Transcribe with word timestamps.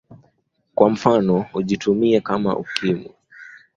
kwa 0.75 0.89
mfano 0.89 1.45
ujitumie 1.53 2.21
Kama 2.21 2.55
ukimwi. 2.57 3.09